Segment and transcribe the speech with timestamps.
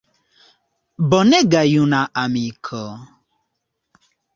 [1.09, 2.81] Bonega juna amiko!